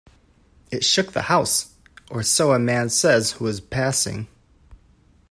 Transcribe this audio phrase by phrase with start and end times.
[0.71, 1.75] It shook the house,
[2.09, 4.27] or so a man says who was passing.